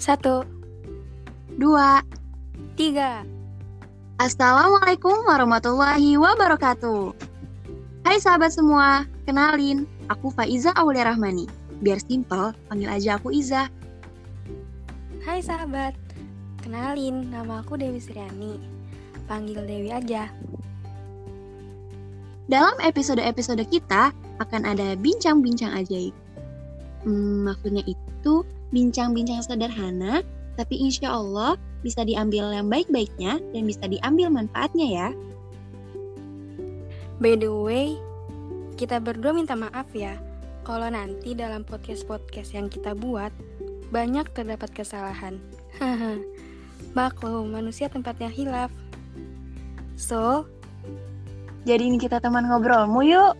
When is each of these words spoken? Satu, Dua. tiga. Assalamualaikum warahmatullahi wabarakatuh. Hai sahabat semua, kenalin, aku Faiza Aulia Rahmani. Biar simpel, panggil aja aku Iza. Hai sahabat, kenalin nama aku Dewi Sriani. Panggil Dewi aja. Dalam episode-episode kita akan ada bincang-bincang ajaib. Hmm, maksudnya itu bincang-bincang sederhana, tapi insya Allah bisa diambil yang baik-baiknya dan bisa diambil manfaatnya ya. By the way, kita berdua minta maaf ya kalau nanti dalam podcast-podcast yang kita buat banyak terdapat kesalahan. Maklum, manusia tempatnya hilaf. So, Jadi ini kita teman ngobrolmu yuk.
Satu, 0.00 0.48
Dua. 1.60 2.00
tiga. 2.72 3.20
Assalamualaikum 4.16 5.28
warahmatullahi 5.28 6.16
wabarakatuh. 6.16 7.12
Hai 8.08 8.16
sahabat 8.16 8.48
semua, 8.48 9.04
kenalin, 9.28 9.84
aku 10.08 10.32
Faiza 10.32 10.72
Aulia 10.72 11.04
Rahmani. 11.04 11.44
Biar 11.84 12.00
simpel, 12.00 12.56
panggil 12.72 12.88
aja 12.88 13.20
aku 13.20 13.28
Iza. 13.28 13.68
Hai 15.20 15.44
sahabat, 15.44 15.92
kenalin 16.64 17.28
nama 17.28 17.60
aku 17.60 17.76
Dewi 17.76 18.00
Sriani. 18.00 18.56
Panggil 19.28 19.68
Dewi 19.68 19.92
aja. 19.92 20.32
Dalam 22.48 22.72
episode-episode 22.80 23.68
kita 23.68 24.16
akan 24.40 24.64
ada 24.64 24.96
bincang-bincang 24.96 25.76
ajaib. 25.76 26.16
Hmm, 27.04 27.44
maksudnya 27.52 27.84
itu 27.84 28.48
bincang-bincang 28.70 29.42
sederhana, 29.42 30.22
tapi 30.58 30.78
insya 30.78 31.14
Allah 31.14 31.58
bisa 31.80 32.04
diambil 32.04 32.50
yang 32.52 32.68
baik-baiknya 32.68 33.40
dan 33.54 33.62
bisa 33.64 33.84
diambil 33.86 34.28
manfaatnya 34.30 34.86
ya. 34.86 35.08
By 37.20 37.36
the 37.36 37.52
way, 37.52 38.00
kita 38.80 38.96
berdua 38.96 39.36
minta 39.36 39.52
maaf 39.52 39.92
ya 39.92 40.16
kalau 40.64 40.88
nanti 40.88 41.36
dalam 41.36 41.66
podcast-podcast 41.66 42.56
yang 42.56 42.72
kita 42.72 42.96
buat 42.96 43.32
banyak 43.90 44.30
terdapat 44.32 44.70
kesalahan. 44.70 45.36
Maklum, 46.96 47.52
manusia 47.52 47.90
tempatnya 47.90 48.30
hilaf. 48.30 48.72
So, 49.98 50.48
Jadi 51.68 51.92
ini 51.92 52.00
kita 52.00 52.24
teman 52.24 52.48
ngobrolmu 52.48 53.04
yuk. 53.04 53.36